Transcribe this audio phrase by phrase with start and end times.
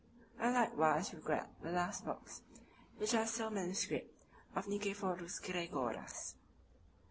[0.39, 2.41] I likewise regret the last books,
[2.97, 4.11] which are still manuscript,
[4.55, 6.33] of Nicephorus Gregoras.